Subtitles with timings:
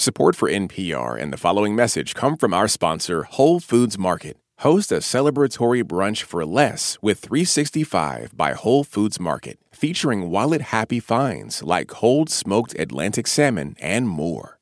[0.00, 4.38] Support for NPR and the following message come from our sponsor, Whole Foods Market.
[4.60, 11.00] Host a celebratory brunch for less with 365 by Whole Foods Market, featuring wallet happy
[11.00, 14.58] finds like cold smoked Atlantic salmon and more.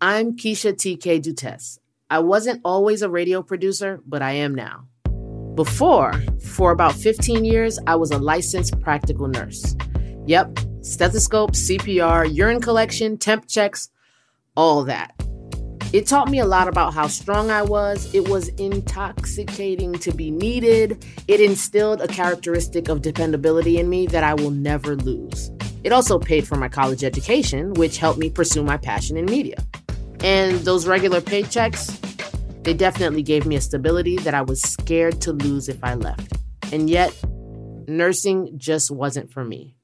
[0.00, 1.80] I'm Keisha TK Dutes.
[2.08, 4.86] I wasn't always a radio producer, but I am now.
[5.56, 9.74] Before, for about 15 years, I was a licensed practical nurse.
[10.26, 13.90] Yep, stethoscope, CPR, urine collection, temp checks
[14.60, 15.14] all that.
[15.94, 18.14] It taught me a lot about how strong I was.
[18.14, 21.02] It was intoxicating to be needed.
[21.28, 25.50] It instilled a characteristic of dependability in me that I will never lose.
[25.82, 29.56] It also paid for my college education, which helped me pursue my passion in media.
[30.22, 31.88] And those regular paychecks,
[32.62, 36.34] they definitely gave me a stability that I was scared to lose if I left.
[36.70, 37.18] And yet,
[37.88, 39.78] nursing just wasn't for me.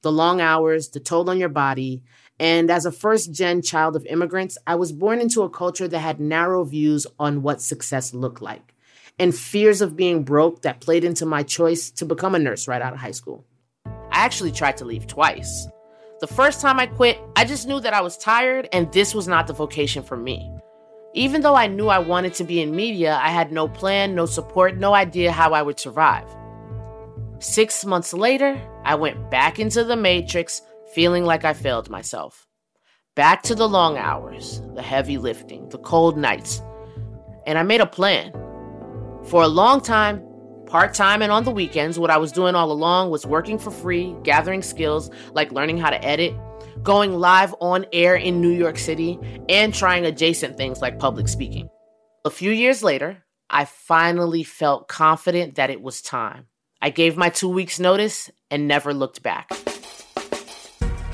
[0.00, 2.02] The long hours, the toll on your body,
[2.40, 5.98] and as a first gen child of immigrants, I was born into a culture that
[5.98, 8.74] had narrow views on what success looked like
[9.18, 12.82] and fears of being broke that played into my choice to become a nurse right
[12.82, 13.44] out of high school.
[13.86, 15.68] I actually tried to leave twice.
[16.20, 19.28] The first time I quit, I just knew that I was tired and this was
[19.28, 20.50] not the vocation for me.
[21.12, 24.26] Even though I knew I wanted to be in media, I had no plan, no
[24.26, 26.26] support, no idea how I would survive.
[27.38, 30.62] Six months later, I went back into the matrix
[30.94, 32.46] feeling like I failed myself.
[33.16, 36.62] Back to the long hours, the heavy lifting, the cold nights.
[37.46, 38.32] And I made a plan.
[39.24, 40.22] For a long time,
[40.66, 43.70] part time and on the weekends, what I was doing all along was working for
[43.70, 46.34] free, gathering skills like learning how to edit,
[46.82, 51.68] going live on air in New York City, and trying adjacent things like public speaking.
[52.24, 56.46] A few years later, I finally felt confident that it was time.
[56.80, 59.50] I gave my two weeks' notice and never looked back.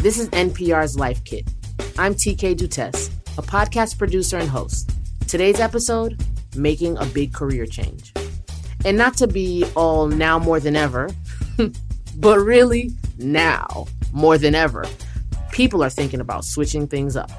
[0.00, 1.46] This is NPR's Life Kit.
[1.98, 4.92] I'm TK Dutes, a podcast producer and host.
[5.28, 6.24] Today's episode
[6.56, 8.14] Making a Big Career Change.
[8.86, 11.10] And not to be all now more than ever,
[12.16, 14.86] but really now more than ever,
[15.52, 17.30] people are thinking about switching things up.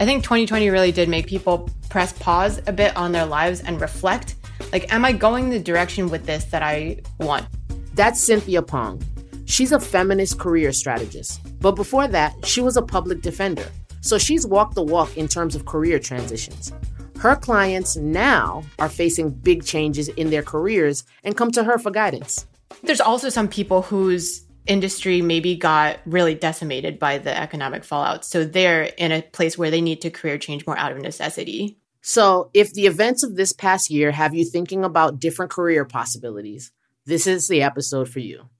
[0.00, 3.80] I think 2020 really did make people press pause a bit on their lives and
[3.80, 4.34] reflect
[4.72, 7.46] like, am I going the direction with this that I want?
[7.94, 9.00] That's Cynthia Pong.
[9.46, 11.40] She's a feminist career strategist.
[11.60, 13.66] But before that, she was a public defender.
[14.00, 16.72] So she's walked the walk in terms of career transitions.
[17.18, 21.90] Her clients now are facing big changes in their careers and come to her for
[21.90, 22.46] guidance.
[22.82, 28.24] There's also some people whose industry maybe got really decimated by the economic fallout.
[28.24, 31.78] So they're in a place where they need to career change more out of necessity.
[32.06, 36.70] So, if the events of this past year have you thinking about different career possibilities,
[37.06, 38.50] this is the episode for you.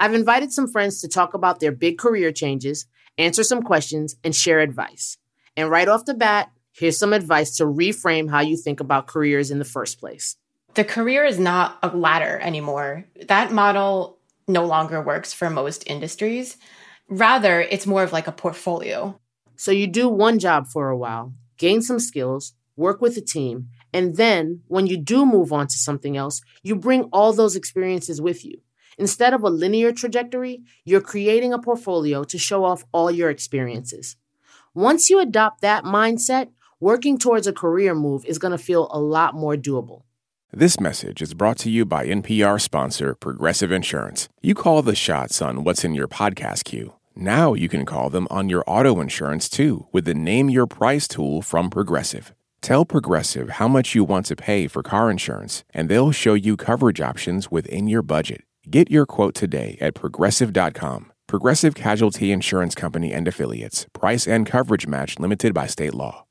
[0.00, 2.86] I've invited some friends to talk about their big career changes,
[3.18, 5.18] answer some questions, and share advice.
[5.58, 9.50] And right off the bat, here's some advice to reframe how you think about careers
[9.50, 10.36] in the first place.
[10.72, 13.04] The career is not a ladder anymore.
[13.28, 14.18] That model
[14.48, 16.56] no longer works for most industries.
[17.10, 19.20] Rather, it's more of like a portfolio.
[19.56, 23.68] So you do one job for a while, gain some skills, work with a team,
[23.92, 28.18] and then when you do move on to something else, you bring all those experiences
[28.22, 28.62] with you.
[29.00, 34.16] Instead of a linear trajectory, you're creating a portfolio to show off all your experiences.
[34.74, 36.50] Once you adopt that mindset,
[36.80, 40.02] working towards a career move is going to feel a lot more doable.
[40.52, 44.28] This message is brought to you by NPR sponsor Progressive Insurance.
[44.42, 46.92] You call the shots on what's in your podcast queue.
[47.16, 51.08] Now you can call them on your auto insurance too with the Name Your Price
[51.08, 52.34] tool from Progressive.
[52.60, 56.58] Tell Progressive how much you want to pay for car insurance, and they'll show you
[56.58, 58.42] coverage options within your budget.
[58.68, 61.12] Get your quote today at progressive.com.
[61.26, 63.86] Progressive Casualty Insurance Company and Affiliates.
[63.94, 66.24] Price and coverage match limited by state law.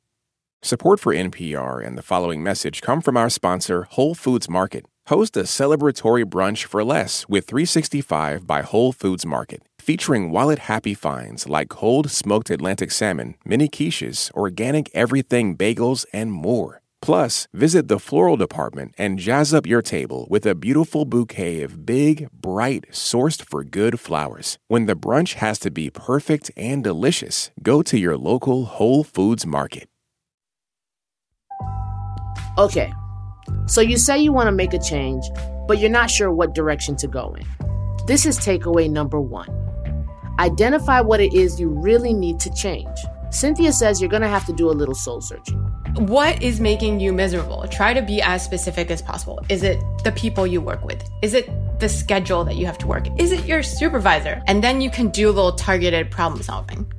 [0.62, 4.86] Support for NPR and the following message come from our sponsor, Whole Foods Market.
[5.08, 10.94] Host a celebratory brunch for less with 365 by Whole Foods Market, featuring wallet happy
[10.94, 16.82] finds like cold smoked Atlantic salmon, mini quiches, organic everything bagels, and more.
[17.02, 21.86] Plus, visit the floral department and jazz up your table with a beautiful bouquet of
[21.86, 24.58] big, bright, sourced for good flowers.
[24.68, 29.46] When the brunch has to be perfect and delicious, go to your local Whole Foods
[29.46, 29.88] market.
[32.58, 32.92] Okay,
[33.68, 35.24] so you say you want to make a change,
[35.66, 37.46] but you're not sure what direction to go in.
[38.06, 39.50] This is takeaway number one.
[40.40, 42.98] Identify what it is you really need to change.
[43.30, 45.64] Cynthia says you're going to have to do a little soul searching.
[45.96, 47.68] What is making you miserable?
[47.68, 49.44] Try to be as specific as possible.
[49.50, 51.04] Is it the people you work with?
[51.22, 51.50] Is it
[51.80, 53.08] the schedule that you have to work?
[53.20, 54.42] Is it your supervisor?
[54.48, 56.92] And then you can do a little targeted problem solving.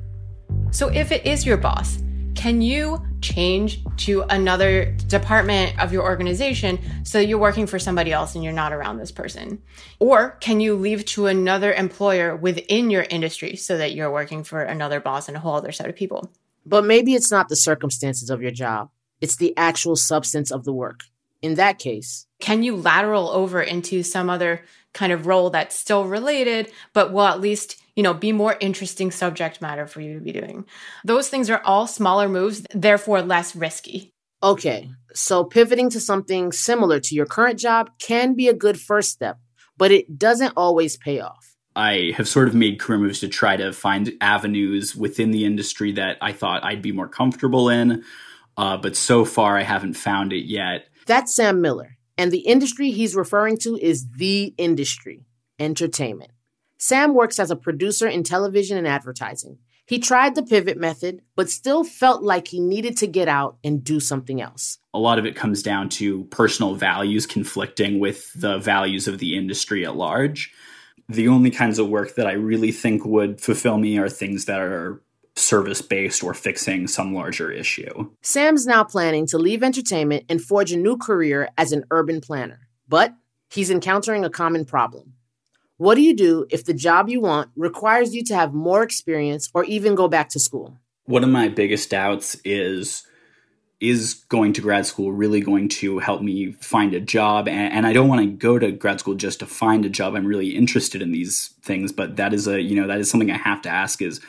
[0.72, 2.02] So if it is your boss,
[2.34, 8.34] can you change to another department of your organization so you're working for somebody else
[8.34, 9.62] and you're not around this person?
[9.98, 14.62] Or can you leave to another employer within your industry so that you're working for
[14.62, 16.32] another boss and a whole other set of people?
[16.70, 18.90] But maybe it's not the circumstances of your job,
[19.20, 21.00] it's the actual substance of the work.
[21.43, 24.62] In that case, can you lateral over into some other
[24.93, 29.11] kind of role that's still related, but will at least you know, be more interesting
[29.11, 30.64] subject matter for you to be doing.
[31.05, 34.11] Those things are all smaller moves, therefore less risky.
[34.43, 39.11] Okay, so pivoting to something similar to your current job can be a good first
[39.11, 39.38] step,
[39.76, 41.50] but it doesn't always pay off.
[41.76, 45.93] I have sort of made career moves to try to find avenues within the industry
[45.93, 48.05] that I thought I'd be more comfortable in,
[48.56, 50.87] uh, but so far I haven't found it yet.
[51.06, 55.25] That's Sam Miller, and the industry he's referring to is the industry
[55.58, 56.32] entertainment.
[56.78, 59.58] Sam works as a producer in television and advertising.
[59.87, 63.82] He tried the pivot method, but still felt like he needed to get out and
[63.82, 64.78] do something else.
[64.94, 69.37] A lot of it comes down to personal values conflicting with the values of the
[69.37, 70.52] industry at large.
[71.11, 74.61] The only kinds of work that I really think would fulfill me are things that
[74.61, 75.03] are
[75.35, 78.11] service based or fixing some larger issue.
[78.23, 82.69] Sam's now planning to leave entertainment and forge a new career as an urban planner,
[82.89, 83.12] but
[83.51, 85.15] he's encountering a common problem.
[85.79, 89.51] What do you do if the job you want requires you to have more experience
[89.53, 90.79] or even go back to school?
[91.07, 93.05] One of my biggest doubts is
[93.81, 97.49] is going to grad school really going to help me find a job?
[97.49, 100.15] And, and I don't want to go to grad school just to find a job.
[100.15, 103.31] I'm really interested in these things, but that is a, you know, that is something
[103.31, 104.21] I have to ask is,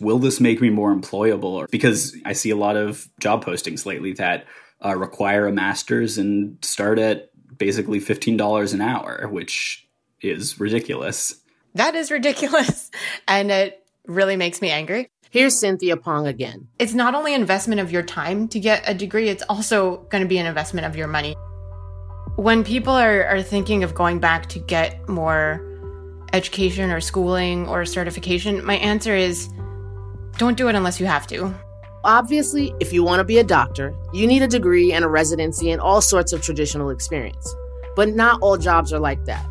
[0.00, 1.70] will this make me more employable?
[1.70, 4.46] Because I see a lot of job postings lately that
[4.84, 9.86] uh, require a master's and start at basically $15 an hour, which
[10.20, 11.34] is ridiculous.
[11.74, 12.90] That is ridiculous.
[13.28, 15.08] And it really makes me angry.
[15.32, 16.68] Here's Cynthia Pong again.
[16.78, 20.28] It's not only investment of your time to get a degree, it's also going to
[20.28, 21.36] be an investment of your money.
[22.36, 25.66] When people are, are thinking of going back to get more
[26.34, 29.48] education or schooling or certification, my answer is
[30.36, 31.54] don't do it unless you have to.
[32.04, 35.70] Obviously, if you want to be a doctor, you need a degree and a residency
[35.70, 37.56] and all sorts of traditional experience.
[37.96, 39.46] But not all jobs are like that.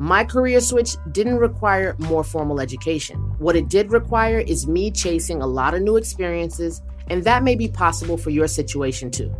[0.00, 3.18] My career switch didn't require more formal education.
[3.36, 7.54] What it did require is me chasing a lot of new experiences, and that may
[7.54, 9.30] be possible for your situation too.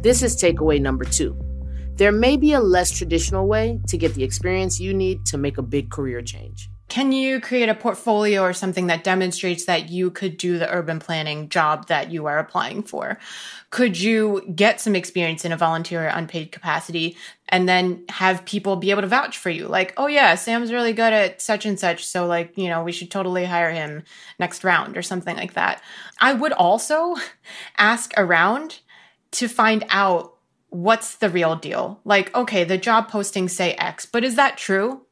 [0.00, 1.38] This is takeaway number two.
[1.94, 5.56] There may be a less traditional way to get the experience you need to make
[5.56, 6.68] a big career change.
[6.92, 10.98] Can you create a portfolio or something that demonstrates that you could do the urban
[10.98, 13.18] planning job that you are applying for?
[13.70, 17.16] Could you get some experience in a volunteer or unpaid capacity
[17.48, 19.68] and then have people be able to vouch for you?
[19.68, 22.04] Like, oh yeah, Sam's really good at such and such.
[22.04, 24.02] So like, you know, we should totally hire him
[24.38, 25.82] next round or something like that.
[26.20, 27.16] I would also
[27.78, 28.80] ask around
[29.30, 30.34] to find out
[30.68, 32.00] what's the real deal.
[32.04, 35.06] Like, okay, the job postings say X, but is that true?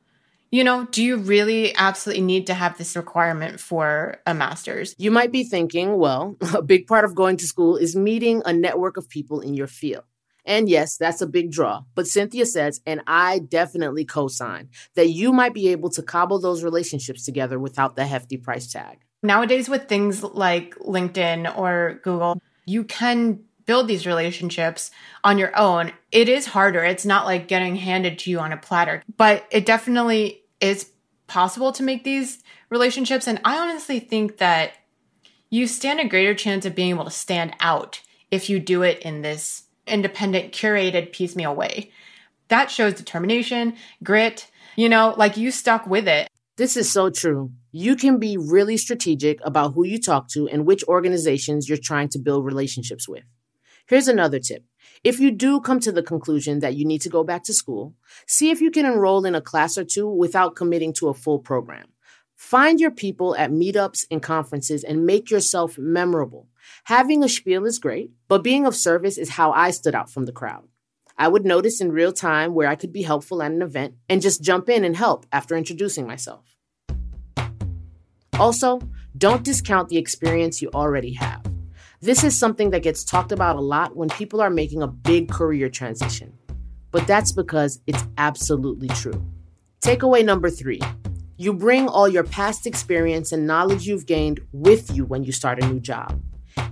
[0.51, 4.95] You know, do you really absolutely need to have this requirement for a master's?
[4.99, 8.53] You might be thinking, well, a big part of going to school is meeting a
[8.53, 10.05] network of people in your field.
[10.45, 11.83] And yes, that's a big draw.
[11.95, 16.41] But Cynthia says, and I definitely co sign, that you might be able to cobble
[16.41, 18.99] those relationships together without the hefty price tag.
[19.23, 24.91] Nowadays, with things like LinkedIn or Google, you can build these relationships
[25.23, 25.93] on your own.
[26.11, 26.83] It is harder.
[26.83, 30.91] It's not like getting handed to you on a platter, but it definitely is
[31.27, 33.27] possible to make these relationships.
[33.27, 34.73] And I honestly think that
[35.49, 38.01] you stand a greater chance of being able to stand out
[38.31, 41.91] if you do it in this independent, curated, piecemeal way.
[42.49, 46.29] That shows determination, grit, you know, like you stuck with it.
[46.57, 47.53] This is so true.
[47.73, 52.09] You can be really strategic about who you talk to and which organizations you're trying
[52.11, 53.25] to build relationships with.
[53.87, 54.65] Here's another tip
[55.03, 57.95] if you do come to the conclusion that you need to go back to school,
[58.27, 61.39] see if you can enroll in a class or two without committing to a full
[61.39, 61.87] program.
[62.37, 66.49] Find your people at meetups and conferences and make yourself memorable.
[66.85, 70.27] Having a spiel is great, but being of service is how I stood out from
[70.27, 70.69] the crowd.
[71.17, 74.23] I would notice in real time where I could be helpful at an event and
[74.23, 76.57] just jump in and help after introducing myself.
[78.39, 78.81] Also,
[79.17, 81.50] don't discount the experience you already have.
[82.03, 85.29] This is something that gets talked about a lot when people are making a big
[85.29, 86.33] career transition.
[86.93, 89.23] But that's because it's absolutely true.
[89.83, 90.81] Takeaway number three
[91.37, 95.63] you bring all your past experience and knowledge you've gained with you when you start
[95.63, 96.23] a new job.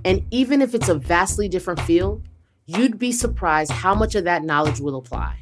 [0.05, 2.27] And even if it's a vastly different field,
[2.67, 5.37] you'd be surprised how much of that knowledge will apply.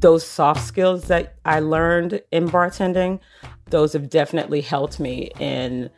[0.00, 3.20] Those soft skills that I learned in bartending,
[3.70, 5.90] those have definitely helped me in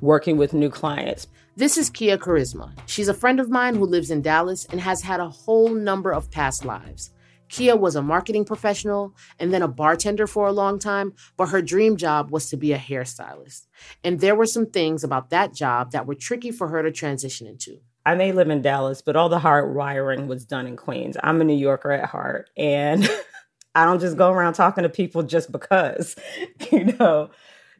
[0.00, 1.26] working with new clients.
[1.56, 2.72] This is Kia Charisma.
[2.86, 6.12] She's a friend of mine who lives in Dallas and has had a whole number
[6.12, 7.10] of past lives.
[7.48, 11.62] Kia was a marketing professional and then a bartender for a long time, but her
[11.62, 13.68] dream job was to be a hairstylist.
[14.02, 17.46] And there were some things about that job that were tricky for her to transition
[17.46, 17.78] into.
[18.04, 21.16] I may live in Dallas, but all the hard wiring was done in Queens.
[21.22, 23.08] I'm a New Yorker at heart, and
[23.76, 26.16] I don't just go around talking to people just because,
[26.72, 27.30] you know.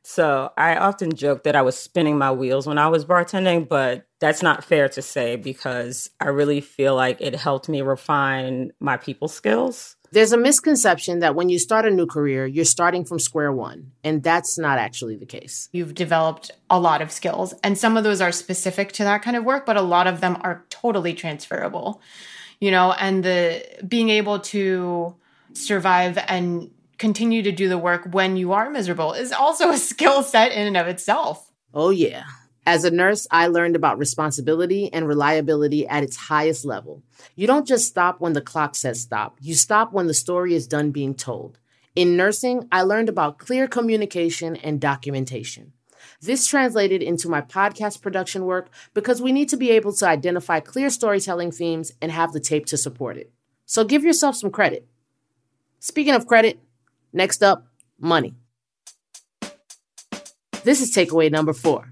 [0.07, 4.07] So I often joke that I was spinning my wheels when I was bartending, but
[4.21, 8.99] that's not fair to say because I really feel like it helped me refine my
[8.99, 9.97] people skills.
[10.13, 13.93] There's a misconception that when you start a new career, you're starting from square one,
[14.05, 15.71] and that's not actually the case.
[15.73, 19.37] You've developed a lot of skills, and some of those are specific to that kind
[19.37, 22.01] of work, but a lot of them are totally transferable.
[22.61, 25.17] You know, and the being able to
[25.55, 26.71] survive and
[27.05, 30.67] continue to do the work when you are miserable is also a skill set in
[30.67, 31.53] and of itself.
[31.75, 32.25] Oh, yeah.
[32.65, 37.03] As a nurse, I learned about responsibility and reliability at its highest level.
[37.37, 40.67] You don't just stop when the clock says stop, you stop when the story is
[40.67, 41.59] done being told.
[41.95, 45.75] In nursing, I learned about clear communication and documentation.
[46.23, 50.61] This translated into my podcast production work because we need to be able to identify
[50.61, 53.31] clear storytelling themes and have the tape to support it.
[53.67, 54.89] So give yourself some credit.
[55.81, 56.64] Speaking of credit,
[57.17, 57.69] Next up,
[58.01, 58.35] money.
[60.65, 61.89] This is takeaway number four.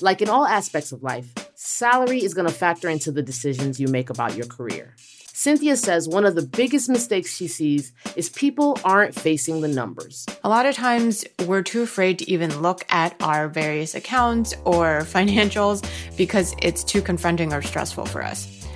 [0.00, 3.88] Like in all aspects of life, salary is going to factor into the decisions you
[3.88, 4.94] make about your career.
[5.34, 10.24] Cynthia says one of the biggest mistakes she sees is people aren't facing the numbers.
[10.42, 15.00] A lot of times we're too afraid to even look at our various accounts or
[15.02, 18.66] financials because it's too confronting or stressful for us.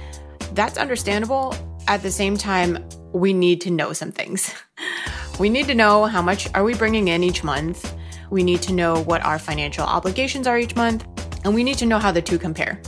[0.53, 1.55] That's understandable.
[1.87, 4.55] At the same time, we need to know some things.
[5.39, 7.95] We need to know how much are we bringing in each month.
[8.29, 11.07] We need to know what our financial obligations are each month,
[11.45, 12.83] and we need to know how the two compare.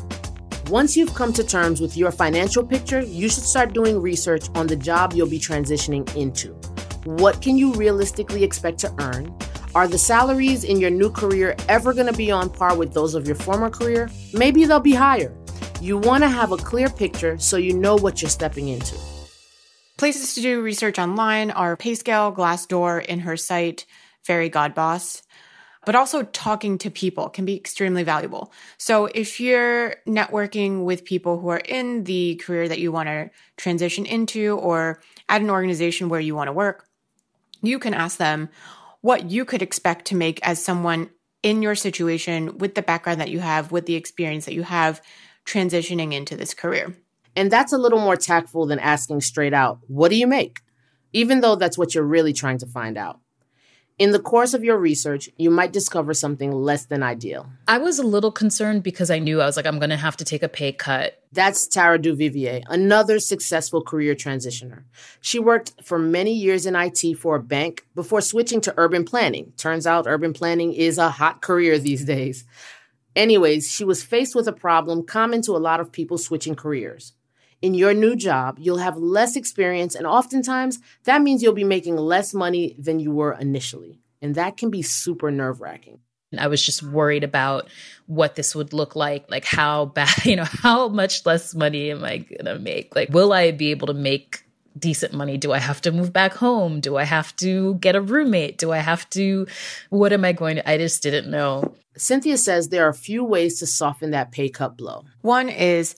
[0.69, 4.67] Once you've come to terms with your financial picture, you should start doing research on
[4.67, 6.49] the job you'll be transitioning into.
[7.05, 9.33] What can you realistically expect to earn?
[9.77, 13.15] Are the salaries in your new career ever going to be on par with those
[13.15, 14.11] of your former career?
[14.35, 15.33] Maybe they'll be higher.
[15.81, 18.97] You want to have a clear picture so you know what you're stepping into.
[20.01, 23.85] Places to do research online are Payscale, Glassdoor, InHerSight,
[24.23, 25.21] Fairy Godboss.
[25.85, 28.51] But also talking to people can be extremely valuable.
[28.79, 33.29] So if you're networking with people who are in the career that you want to
[33.59, 36.87] transition into or at an organization where you want to work,
[37.61, 38.49] you can ask them
[39.03, 41.11] what you could expect to make as someone
[41.43, 45.03] in your situation with the background that you have, with the experience that you have
[45.45, 46.97] transitioning into this career.
[47.37, 50.61] And that's a little more tactful than asking straight out, What do you make?
[51.13, 53.21] even though that's what you're really trying to find out.
[53.99, 57.51] In the course of your research, you might discover something less than ideal.
[57.69, 60.17] I was a little concerned because I knew I was like, I'm going to have
[60.19, 61.23] to take a pay cut.
[61.33, 64.85] That's Tara Duvivier, another successful career transitioner.
[65.21, 69.53] She worked for many years in IT for a bank before switching to urban planning.
[69.59, 72.47] Turns out urban planning is a hot career these days.
[73.15, 77.13] Anyways, she was faced with a problem common to a lot of people switching careers
[77.63, 81.97] in your new job, you'll have less experience, and oftentimes that means you'll be making
[81.97, 84.01] less money than you were initially.
[84.23, 86.01] And that can be super nerve wracking.
[86.39, 87.69] I was just worried about
[88.07, 92.05] what this would look like, like how bad, you know, how much less money am
[92.05, 92.95] I gonna make?
[92.95, 94.45] Like, will I be able to make
[94.79, 95.37] decent money?
[95.37, 96.81] Do I have to move back home?
[96.81, 98.59] Do I have to get a roommate?
[98.59, 99.47] Do I have to,
[99.91, 101.75] what am I going to, I just didn't know.
[101.97, 105.05] Cynthia says there are a few ways to soften that pay cut blow.
[105.23, 105.97] One is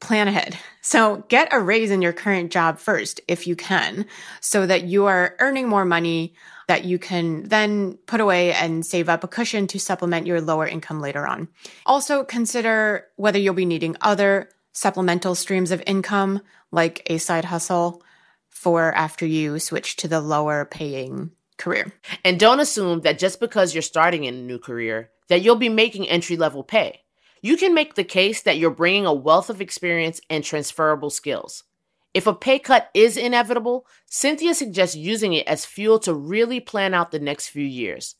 [0.00, 0.58] plan ahead.
[0.80, 4.06] So get a raise in your current job first if you can,
[4.40, 6.34] so that you are earning more money
[6.68, 10.66] that you can then put away and save up a cushion to supplement your lower
[10.66, 11.48] income later on.
[11.84, 16.40] Also consider whether you'll be needing other supplemental streams of income
[16.70, 18.02] like a side hustle
[18.48, 21.92] for after you switch to the lower paying career.
[22.24, 25.68] And don't assume that just because you're starting in a new career that you'll be
[25.68, 27.00] making entry level pay
[27.42, 31.64] you can make the case that you're bringing a wealth of experience and transferable skills.
[32.12, 36.92] If a pay cut is inevitable, Cynthia suggests using it as fuel to really plan
[36.92, 38.16] out the next few years.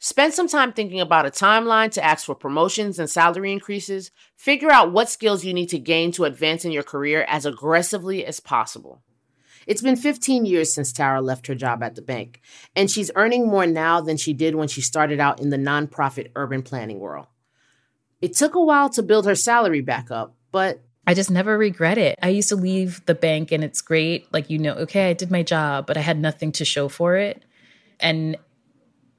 [0.00, 4.12] Spend some time thinking about a timeline to ask for promotions and salary increases.
[4.36, 8.24] Figure out what skills you need to gain to advance in your career as aggressively
[8.24, 9.02] as possible.
[9.66, 12.40] It's been 15 years since Tara left her job at the bank,
[12.74, 16.30] and she's earning more now than she did when she started out in the nonprofit
[16.36, 17.26] urban planning world.
[18.20, 21.98] It took a while to build her salary back up, but I just never regret
[21.98, 22.18] it.
[22.20, 24.32] I used to leave the bank and it's great.
[24.32, 27.16] Like, you know, okay, I did my job, but I had nothing to show for
[27.16, 27.42] it.
[28.00, 28.36] And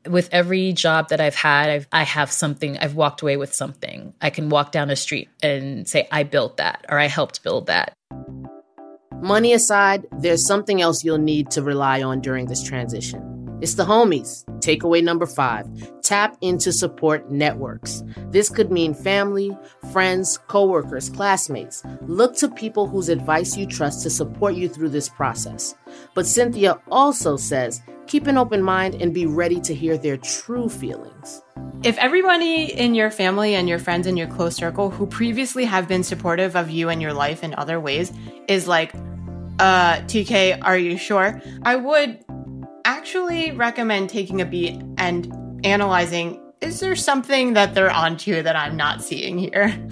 [0.08, 4.14] with every job that I've had, I've, I have something, I've walked away with something.
[4.22, 7.68] I can walk down a street and say, I built that or I helped build
[7.68, 7.94] that.
[9.22, 13.39] Money aside, there's something else you'll need to rely on during this transition.
[13.62, 14.46] It's the homies.
[14.60, 15.68] Takeaway number five
[16.10, 18.04] tap into support networks.
[18.32, 19.56] This could mean family,
[19.92, 21.84] friends, coworkers, classmates.
[22.02, 25.76] Look to people whose advice you trust to support you through this process.
[26.16, 30.68] But Cynthia also says keep an open mind and be ready to hear their true
[30.68, 31.44] feelings.
[31.84, 35.88] If everybody in your family and your friends in your close circle who previously have
[35.88, 38.12] been supportive of you and your life in other ways
[38.48, 38.96] is like,
[39.60, 41.40] uh, TK, are you sure?
[41.62, 42.26] I would
[43.00, 45.32] actually recommend taking a beat and
[45.64, 49.88] analyzing is there something that they're onto that I'm not seeing here?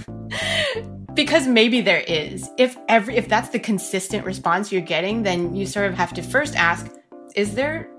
[1.14, 2.50] because maybe there is.
[2.58, 6.22] If every if that's the consistent response you're getting, then you sort of have to
[6.22, 6.92] first ask,
[7.34, 7.90] is there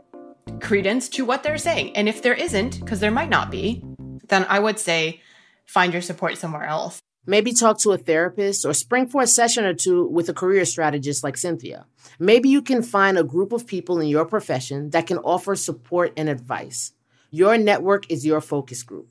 [0.61, 1.97] credence to what they're saying?
[1.97, 3.83] And if there isn't, because there might not be,
[4.29, 5.23] then I would say
[5.65, 7.00] find your support somewhere else.
[7.28, 10.64] Maybe talk to a therapist or spring for a session or two with a career
[10.64, 11.85] strategist like Cynthia.
[12.18, 16.14] Maybe you can find a group of people in your profession that can offer support
[16.16, 16.94] and advice.
[17.30, 19.08] Your network is your focus group.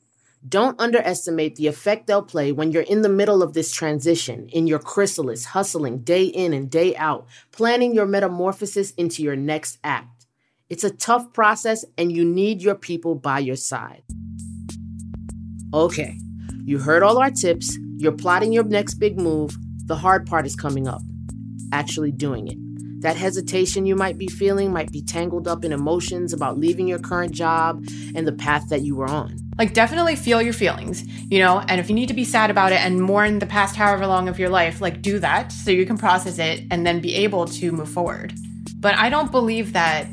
[0.49, 4.65] Don't underestimate the effect they'll play when you're in the middle of this transition, in
[4.65, 10.25] your chrysalis, hustling day in and day out, planning your metamorphosis into your next act.
[10.71, 14.01] It's a tough process, and you need your people by your side.
[15.71, 16.17] Okay,
[16.65, 19.57] you heard all our tips you're plotting your next big move.
[19.85, 21.01] The hard part is coming up
[21.73, 22.57] actually doing it.
[23.01, 26.99] That hesitation you might be feeling might be tangled up in emotions about leaving your
[26.99, 27.83] current job
[28.15, 29.37] and the path that you were on.
[29.57, 32.71] Like, definitely feel your feelings, you know, and if you need to be sad about
[32.71, 35.85] it and mourn the past however long of your life, like, do that so you
[35.85, 38.33] can process it and then be able to move forward.
[38.79, 40.07] But I don't believe that,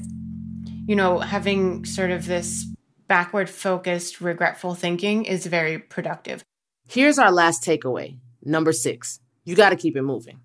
[0.87, 2.67] you know, having sort of this
[3.07, 6.43] backward focused, regretful thinking is very productive.
[6.89, 8.19] Here's our last takeaway.
[8.43, 10.41] Number six, you got to keep it moving.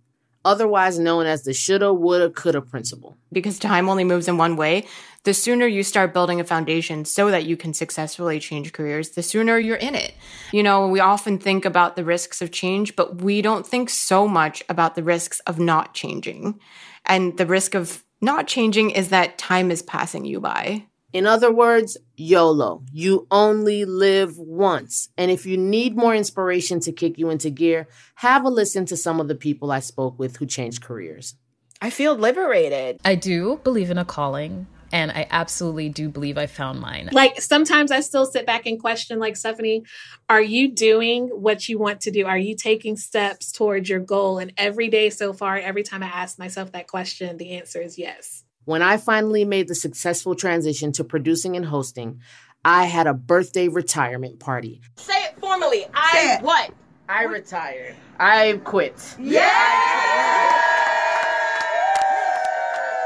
[0.45, 3.17] Otherwise known as the shoulda, woulda, coulda principle.
[3.31, 4.85] Because time only moves in one way,
[5.25, 9.21] the sooner you start building a foundation so that you can successfully change careers, the
[9.21, 10.13] sooner you're in it.
[10.53, 14.27] You know, we often think about the risks of change, but we don't think so
[14.27, 16.57] much about the risks of not changing.
[17.05, 20.85] And the risk of not changing is that time is passing you by.
[21.11, 22.83] In other words, YOLO.
[22.91, 25.09] You only live once.
[25.17, 28.97] And if you need more inspiration to kick you into gear, have a listen to
[28.97, 31.35] some of the people I spoke with who changed careers.
[31.81, 32.99] I feel liberated.
[33.03, 34.67] I do believe in a calling.
[34.91, 37.09] And I absolutely do believe I found mine.
[37.11, 39.83] Like sometimes I still sit back and question, like, Stephanie,
[40.27, 42.25] are you doing what you want to do?
[42.25, 44.39] Are you taking steps towards your goal?
[44.39, 47.99] And every day so far, every time I ask myself that question, the answer is
[47.99, 48.43] yes.
[48.69, 52.21] When I finally made the successful transition to producing and hosting,
[52.63, 54.79] I had a birthday retirement party.
[54.95, 55.87] Say it formally.
[55.91, 56.43] I it.
[56.43, 56.69] what?
[57.09, 57.95] I retired.
[58.19, 59.15] I quit.
[59.17, 59.49] Yeah!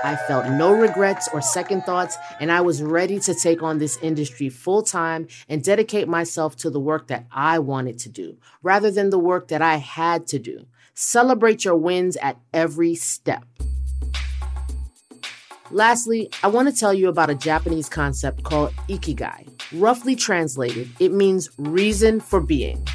[0.04, 3.98] I felt no regrets or second thoughts, and I was ready to take on this
[4.02, 8.92] industry full time and dedicate myself to the work that I wanted to do rather
[8.92, 10.66] than the work that I had to do.
[10.94, 13.46] Celebrate your wins at every step.
[15.74, 19.50] Lastly, I want to tell you about a Japanese concept called ikigai.
[19.72, 22.88] Roughly translated, it means reason for being.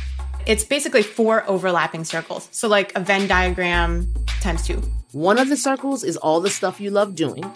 [0.47, 2.49] It's basically four overlapping circles.
[2.53, 4.07] So, like a Venn diagram
[4.41, 4.81] times two.
[5.11, 7.53] One of the circles is all the stuff you love doing.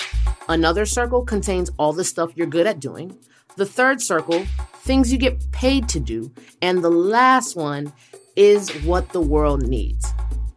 [0.48, 3.16] Another circle contains all the stuff you're good at doing.
[3.54, 4.44] The third circle,
[4.78, 6.32] things you get paid to do.
[6.60, 7.92] And the last one
[8.34, 10.04] is what the world needs.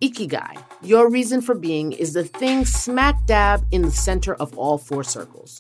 [0.02, 4.78] Ikigai, your reason for being, is the thing smack dab in the center of all
[4.78, 5.60] four circles.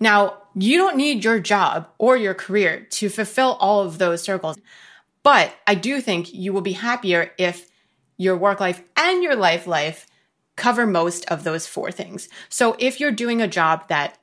[0.00, 4.58] Now, you don't need your job or your career to fulfill all of those circles.
[5.22, 7.70] But I do think you will be happier if
[8.16, 10.06] your work life and your life life
[10.56, 12.28] cover most of those four things.
[12.48, 14.18] So if you're doing a job that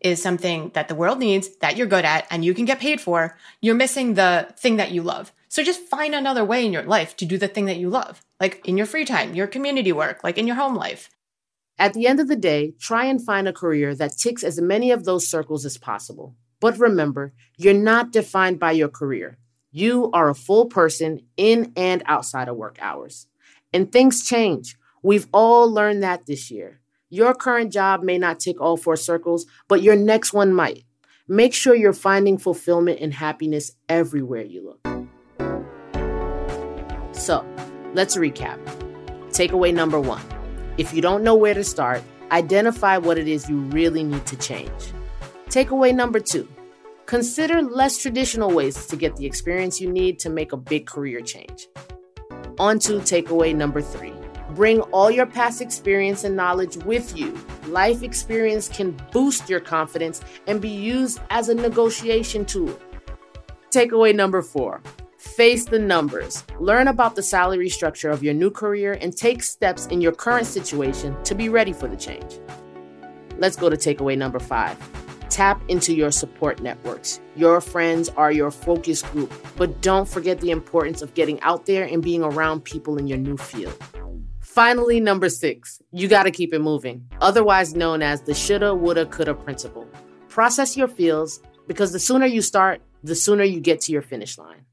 [0.00, 3.00] is something that the world needs, that you're good at, and you can get paid
[3.00, 5.32] for, you're missing the thing that you love.
[5.48, 8.22] So just find another way in your life to do the thing that you love,
[8.38, 11.08] like in your free time, your community work, like in your home life.
[11.78, 14.90] At the end of the day, try and find a career that ticks as many
[14.90, 16.34] of those circles as possible.
[16.60, 19.38] But remember, you're not defined by your career.
[19.70, 23.26] You are a full person in and outside of work hours.
[23.72, 24.76] And things change.
[25.02, 26.80] We've all learned that this year.
[27.10, 30.84] Your current job may not tick all four circles, but your next one might.
[31.26, 34.97] Make sure you're finding fulfillment and happiness everywhere you look.
[37.18, 37.44] So,
[37.94, 38.58] let's recap.
[39.30, 40.22] Takeaway number one
[40.78, 44.36] if you don't know where to start, identify what it is you really need to
[44.36, 44.92] change.
[45.48, 46.48] Takeaway number two
[47.06, 51.20] consider less traditional ways to get the experience you need to make a big career
[51.20, 51.66] change.
[52.58, 54.14] On to takeaway number three
[54.54, 57.36] bring all your past experience and knowledge with you.
[57.66, 62.78] Life experience can boost your confidence and be used as a negotiation tool.
[63.70, 64.80] Takeaway number four
[65.18, 66.44] face the numbers.
[66.58, 70.46] Learn about the salary structure of your new career and take steps in your current
[70.46, 72.38] situation to be ready for the change.
[73.36, 74.76] Let's go to takeaway number five.
[75.28, 77.20] Tap into your support networks.
[77.36, 81.84] Your friends are your focus group, but don't forget the importance of getting out there
[81.84, 83.76] and being around people in your new field.
[84.40, 89.06] Finally, number six, you got to keep it moving, otherwise known as the shoulda, woulda,
[89.06, 89.86] coulda principle.
[90.28, 94.38] Process your feels because the sooner you start, the sooner you get to your finish
[94.38, 94.64] line.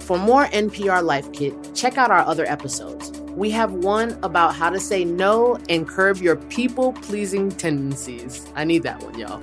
[0.00, 3.10] For more NPR Life Kit, check out our other episodes.
[3.36, 8.44] We have one about how to say no and curb your people pleasing tendencies.
[8.56, 9.40] I need that one, y'all.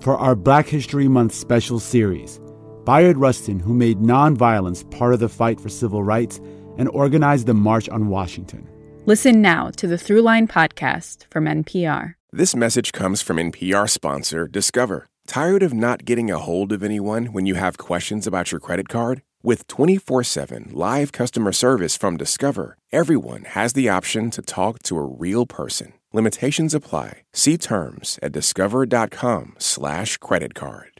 [0.00, 2.40] For our Black History Month special series,
[2.84, 6.40] Bayard Rustin, who made nonviolence part of the fight for civil rights
[6.78, 8.68] and organized the March on Washington.
[9.04, 12.14] Listen now to the Throughline podcast from NPR.
[12.32, 15.06] This message comes from NPR sponsor Discover.
[15.26, 18.88] Tired of not getting a hold of anyone when you have questions about your credit
[18.88, 19.22] card?
[19.42, 24.96] With 24 7 live customer service from Discover, everyone has the option to talk to
[24.98, 25.94] a real person.
[26.12, 27.22] Limitations apply.
[27.32, 30.91] See terms at discover.com/slash credit card.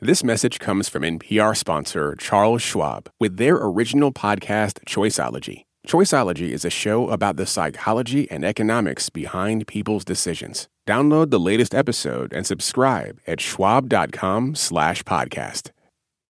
[0.00, 5.64] This message comes from NPR sponsor Charles Schwab with their original podcast, Choiceology.
[5.88, 10.68] Choiceology is a show about the psychology and economics behind people's decisions.
[10.86, 15.70] Download the latest episode and subscribe at schwab.com slash podcast.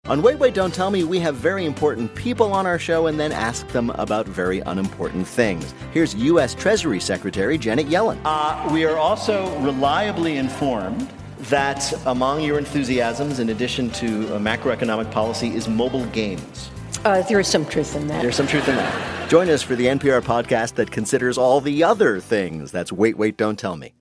[0.06, 3.18] On Wait, Wait, Don't Tell Me, we have very important people on our show and
[3.18, 5.74] then ask them about very unimportant things.
[5.92, 6.54] Here's U.S.
[6.54, 8.20] Treasury Secretary Janet Yellen.
[8.24, 15.10] Uh, we are also reliably informed that among your enthusiasms, in addition to uh, macroeconomic
[15.10, 16.70] policy, is mobile games.
[17.04, 18.22] Uh, there is some truth in that.
[18.22, 19.30] There's some truth in that.
[19.30, 22.72] Join us for the NPR podcast that considers all the other things.
[22.72, 23.92] That's Wait, Wait, Don't Tell Me.